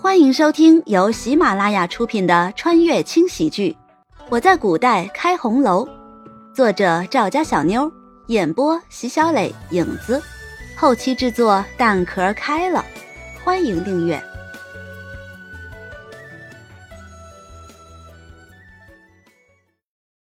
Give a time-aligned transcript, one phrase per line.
[0.00, 3.76] 欢迎收听由喜马拉雅出品的穿越轻喜剧
[4.30, 5.84] 《我在古代开红楼》，
[6.54, 7.92] 作者赵家小妞，
[8.28, 10.22] 演播席小磊、影子，
[10.76, 12.84] 后期制作蛋壳开了。
[13.42, 14.22] 欢迎订阅。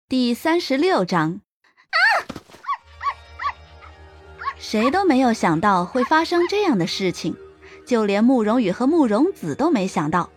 [0.09, 1.43] 第三十六章。
[4.57, 7.37] 谁都没有想到会发生这样的事情，
[7.89, 10.29] 就连慕容羽和慕容子都没想到，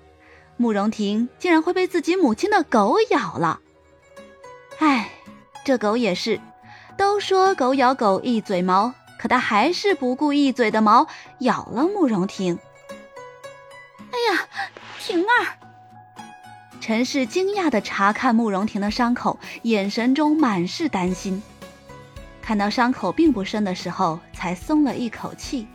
[0.56, 3.60] 慕容婷竟然会被自己母亲的狗咬了。
[4.80, 5.10] 唉，
[5.66, 6.40] 这狗也是，
[6.96, 11.06] 都说狗咬狗一嘴毛，可它还是不顾一嘴的毛
[11.40, 12.58] 咬了慕容婷。
[14.12, 14.48] 哎呀，
[14.98, 15.60] 婷儿！
[16.80, 21.44] 陈氏惊讶地查看慕容婷的伤口，眼神中满是担心。
[22.42, 25.68] 看到伤口并不深的时候，才松了一口气，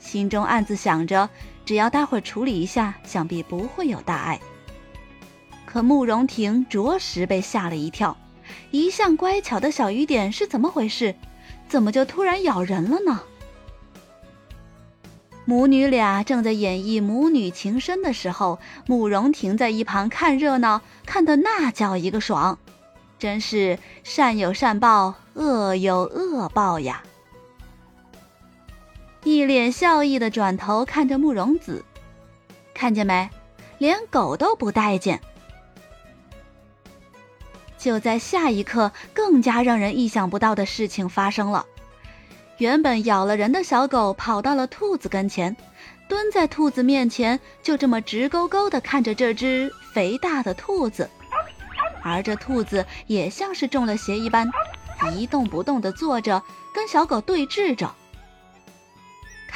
[0.00, 1.28] 心中暗自想着，
[1.64, 4.40] 只要待会儿处理一下，想必不会有大碍。
[5.64, 8.16] 可慕容婷着实被吓了一跳，
[8.72, 11.14] 一向乖巧的小雨点是怎么回事？
[11.68, 13.20] 怎么就突然咬人了呢？
[15.44, 22.58] 母女俩正在演绎母女情深的时候，慕容婷在一旁看热闹，看得那叫一个爽。
[23.18, 27.02] 真是善有善报，恶有恶报呀！
[29.22, 31.84] 一脸笑意的转头看着慕容子，
[32.72, 33.28] 看见没？
[33.78, 35.20] 连狗都不待见。
[37.76, 41.64] 就在下一刻，更加让人意想不到的事情发生了。
[42.58, 45.56] 原本咬了人的小狗跑到了兔子跟前，
[46.08, 51.08] 蹲在兔子面前，就这么直勾勾的看着这只肥大的兔子。
[52.02, 54.50] 而这兔子也像是中了邪一般，
[55.14, 56.42] 一动不动的坐着，
[56.74, 57.94] 跟小狗对峙着。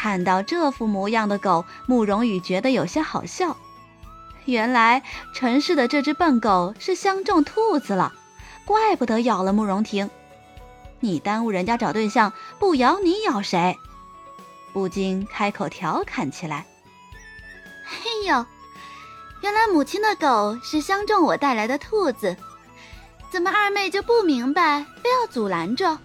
[0.05, 3.57] 看到这副模样的狗，慕容羽觉得有些好笑。
[4.45, 5.03] 原来
[5.33, 8.13] 陈氏的这只笨狗是相中兔子了，
[8.67, 10.11] 怪不得咬了慕容婷。
[11.01, 13.79] 你耽误人家找对象，不咬你咬谁？
[14.75, 16.67] 不禁开口调侃起来。
[17.87, 18.45] 嘿呦！
[19.41, 22.37] 原来母亲的狗是相中我带来的兔子，
[23.31, 25.99] 怎么二妹就不明白，非要阻拦着？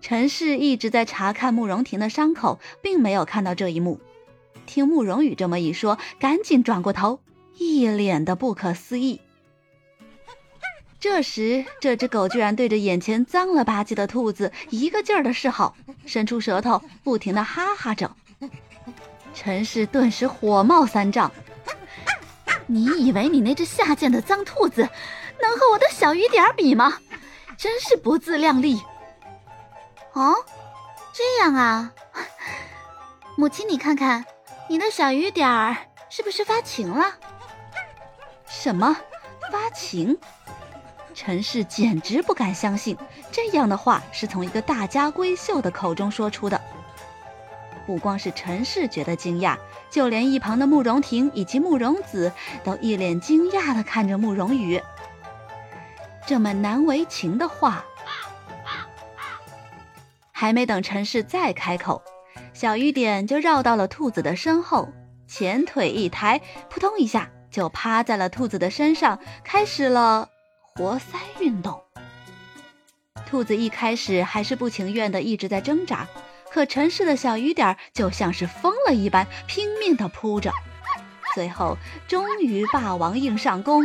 [0.00, 4.00] 陈氏一直在查看慕容婷的伤口，并没有看到这一幕。
[4.66, 7.20] 听慕容羽这么一说，赶紧转过头，
[7.56, 9.20] 一脸的不可思议。
[11.00, 15.76] 这时，这只狗居然对着眼前脏了吧唧的兔子一个劲儿的示好，
[16.06, 18.14] 伸出舌头，不停的哈哈着。
[19.32, 21.30] 陈氏顿时火冒三丈。
[22.66, 24.82] 你以为你那只下贱的脏兔子
[25.40, 26.98] 能和我的小雨点比吗？
[27.56, 28.80] 真是不自量力！
[30.18, 30.34] 哦，
[31.12, 31.92] 这样啊，
[33.38, 34.24] 母亲，你看看，
[34.68, 35.76] 你的小雨点儿
[36.10, 37.14] 是不是发情了？
[38.48, 38.96] 什么
[39.52, 40.18] 发情？
[41.14, 42.98] 陈氏简直不敢相信，
[43.30, 46.60] 这样的话是从一个大家闺秀的口中说出的。
[47.86, 49.56] 不光是陈氏觉得惊讶，
[49.88, 52.32] 就连一旁的慕容婷以及慕容子
[52.64, 54.82] 都一脸惊讶地看着慕容羽。
[56.26, 57.84] 这么难为情的话，
[60.40, 62.00] 还没等陈氏再开口，
[62.52, 64.88] 小雨点就绕到了兔子的身后，
[65.26, 66.40] 前腿一抬，
[66.70, 70.28] 扑通一下就趴在了兔子的身上，开始了
[70.62, 71.82] 活塞运动。
[73.26, 76.06] 兔子一开始还是不情愿的，一直在挣扎。
[76.52, 80.52] 可陈氏的小雨点就像是疯了一般，拼命地扑着，
[81.34, 83.82] 最后终于霸王硬上弓，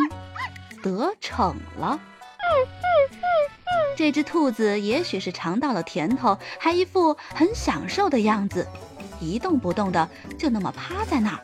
[0.84, 2.00] 得逞了。
[3.96, 8.68] 这只兔子也许是尝到了甜头，还一副很享受的样子，
[9.20, 11.40] 一动不动的就那么趴在那儿。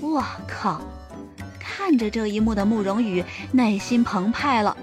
[0.00, 0.80] 我靠！
[1.60, 4.76] 看着这一幕的慕容羽内心澎湃了。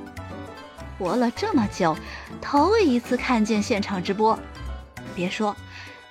[0.97, 1.95] 活了这么久，
[2.41, 4.37] 头一次看见现场直播。
[5.15, 5.55] 别说，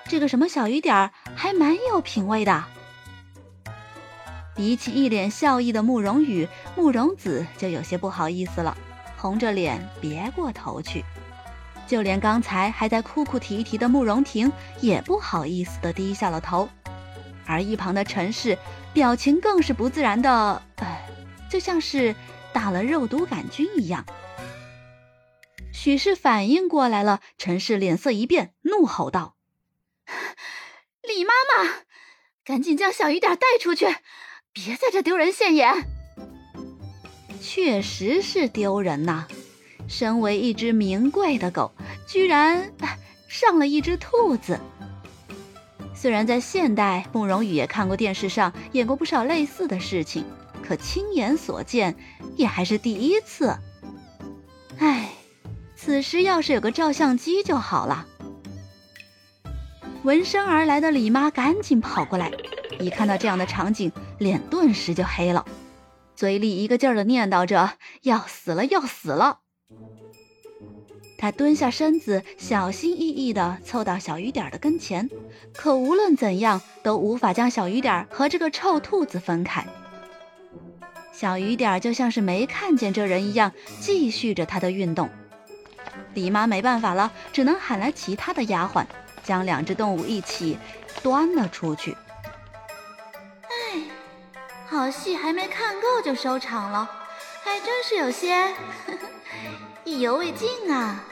[0.06, 2.64] 这个什么小雨点儿还蛮有品味的。
[4.54, 8.76] 比起一脸笑意的慕容羽，慕容子就有些不好意思了，
[9.18, 11.04] 红着脸别过头去。
[11.86, 16.68] 就连刚才还在哭哭啼啼的慕容婷也不好意思的低下了头，
[17.46, 18.58] 而一旁的陈氏
[18.92, 21.00] 表情更是不自然的，呃，
[21.50, 22.14] 就像是
[22.52, 24.04] 打了肉毒杆菌一样。
[25.72, 29.36] 许是反应过来了，陈氏脸色一变，怒吼道
[31.02, 31.70] ：“李妈妈，
[32.44, 33.86] 赶紧将小雨点带出去，
[34.52, 35.88] 别在这丢人现眼！”
[37.40, 39.26] 确实是丢人呐！
[39.86, 41.72] 身为一只名贵的狗，
[42.06, 42.70] 居然
[43.26, 44.60] 上了一只兔子。
[45.94, 50.24] 虽然在现代，慕容羽也看过电视上演过不少类似的事情，
[50.62, 51.96] 可亲眼所见
[52.36, 53.56] 也还是第一次。
[54.78, 55.10] 唉，
[55.74, 58.06] 此时要是有个照相机就好了。
[60.04, 62.30] 闻声而来的李妈赶紧跑过来，
[62.78, 65.44] 一看到这样的场景，脸顿时就黑了，
[66.18, 69.38] 嘴里一个劲儿的念叨着：“要死了，要死了。”
[71.16, 75.08] 他蹲下身子，小心翼翼地凑到小雨点的跟前，
[75.54, 79.64] 可无论怎样都无法将小雨点和这个臭兔子分开。
[81.12, 85.08] 小雨点就像是没看见这人一样，继续着他的运动。
[86.14, 88.84] 李妈没办法了，只能喊来其他的丫鬟，
[89.22, 90.58] 将两只动物一起
[91.00, 91.96] 端了出去。
[94.70, 96.88] 唉，好戏还没看够就收场了，
[97.42, 98.54] 还真是有些
[99.84, 101.02] 意犹未尽啊！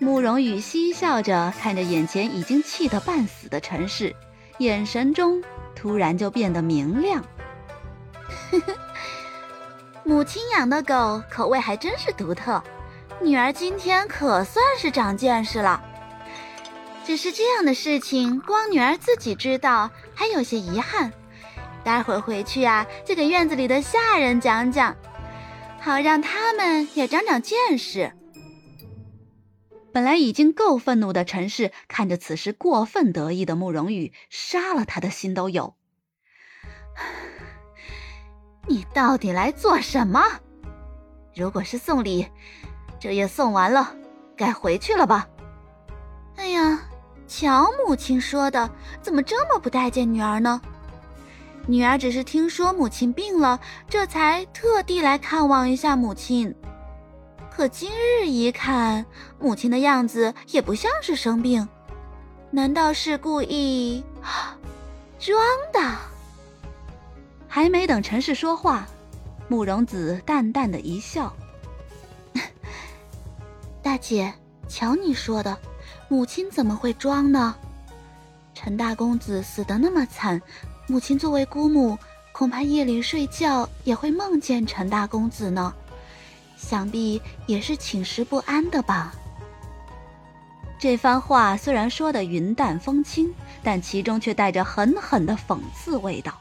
[0.00, 4.14] 慕容羽嬉笑着看着眼前已经气得半死的陈氏，
[4.58, 5.42] 眼神中
[5.74, 7.24] 突然就变得明亮。
[10.04, 12.62] 母亲养的狗口味还真是独特，
[13.20, 15.82] 女儿今天可算是长见识了。
[17.04, 21.12] 只是这样的事情，光女儿自己知道，还有些遗憾。
[21.84, 24.96] 待会儿回去啊，就给院子里的下人讲讲，
[25.80, 28.12] 好让他们也长长见识。
[29.92, 35.74] 本来已经够愤怒的陈氏，看着此时过分得意的慕容羽，杀了他的心都有。
[38.66, 40.22] 你到底来做什么？
[41.34, 42.28] 如果是送礼，
[43.00, 43.96] 这也送完了，
[44.36, 45.26] 该回去了吧？
[46.36, 46.80] 哎呀，
[47.26, 48.70] 乔母亲说的，
[49.00, 50.60] 怎么这么不待见女儿呢？
[51.68, 53.60] 女儿只是听说母亲病了，
[53.90, 56.54] 这才特地来看望一下母亲。
[57.50, 59.04] 可今日一看，
[59.38, 61.68] 母亲的样子也不像是生病，
[62.50, 64.02] 难道是故意
[65.18, 65.38] 装
[65.70, 65.94] 的？
[67.46, 68.86] 还没等陈氏说话，
[69.46, 71.30] 慕容子淡淡的一笑
[73.82, 74.32] ：“大姐，
[74.68, 75.54] 瞧你说的，
[76.08, 77.54] 母亲怎么会装呢？
[78.54, 80.40] 陈大公子死得那么惨，
[80.88, 81.96] 母亲作为姑母，
[82.32, 85.72] 恐怕夜里睡觉也会梦见陈大公子呢。”
[86.56, 89.12] 想必也是寝食不安的吧。
[90.76, 93.32] 这番话虽然说的云淡风轻，
[93.62, 96.32] 但其中却带着狠狠的讽刺味道。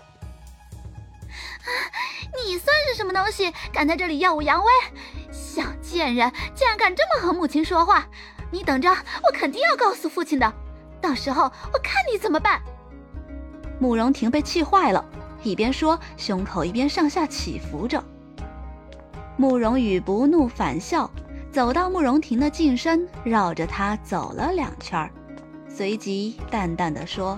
[2.44, 4.72] 你算是什么东西，敢在这里耀武扬威？
[5.32, 8.08] 小贱人，竟然敢这么和母亲说话！
[8.50, 10.52] 你等着，我肯定要告诉父亲的。
[11.02, 12.62] 到时候我看你怎么办。
[13.80, 15.04] 慕容婷被气坏了，
[15.44, 18.04] 一边说，胸口一边上下起伏着。
[19.38, 21.10] 慕容羽不怒反笑，
[21.52, 25.10] 走到慕容婷的近身，绕着她走了两圈，
[25.70, 27.38] 随即淡淡的说：“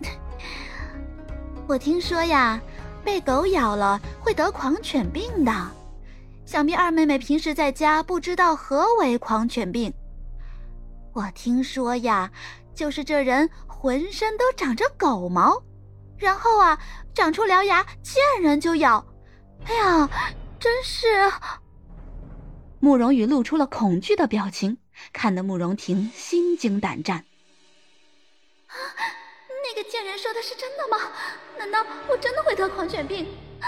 [1.66, 2.60] 我听说呀，
[3.04, 5.52] 被狗咬了会得狂犬病的。
[6.44, 9.92] 想必二妹妹平时在家不知道何为狂犬病。
[11.12, 12.30] 我听说呀，
[12.74, 15.62] 就是这人浑身都长着狗毛，
[16.16, 16.78] 然后啊，
[17.14, 19.04] 长出獠牙，见人就咬。
[19.66, 20.08] 哎呀！”
[20.62, 21.08] 真是，
[22.78, 24.78] 慕容羽露出了恐惧的表情，
[25.12, 27.24] 看得慕容婷心惊胆战。
[28.68, 28.74] 啊，
[29.64, 30.98] 那个贱人说的是真的吗？
[31.58, 33.26] 难道我真的会得狂犬病？
[33.60, 33.66] 啊，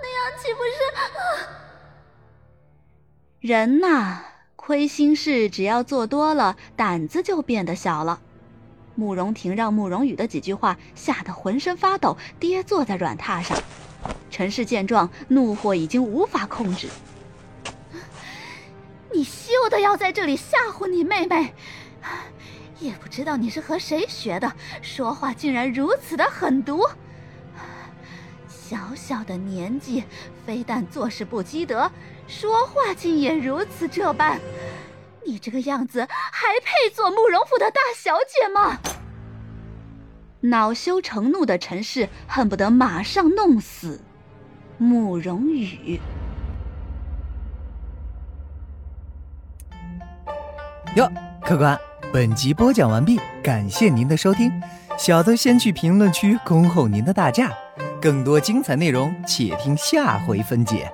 [0.00, 0.70] 那样岂不是……
[3.40, 4.20] 人呐，
[4.54, 8.20] 亏心事只要做多了，胆子就变得小了。
[9.00, 13.56] 慕容婷让慕容羽的几句话吓得浑身发抖，跌坐在软榻上。
[14.30, 16.86] 陈氏见状，怒火已经无法控制。
[19.10, 21.54] 你休得要在这里吓唬你妹妹！
[22.78, 24.52] 也不知道你是和谁学的，
[24.82, 26.86] 说话竟然如此的狠毒。
[28.46, 30.04] 小小的年纪，
[30.44, 31.90] 非但做事不积德，
[32.28, 34.38] 说话竟也如此这般。
[35.26, 38.78] 你这个样子，还配做慕容府的大小姐吗？
[40.40, 44.00] 恼羞成怒的陈氏恨不得马上弄死。
[44.78, 46.00] 慕容羽。
[50.96, 51.10] 哟，
[51.42, 51.78] 客官，
[52.12, 54.50] 本集播讲完毕，感谢您的收听。
[54.96, 57.52] 小的先去评论区恭候您的大驾，
[58.00, 60.90] 更多精彩内容且听下回分解。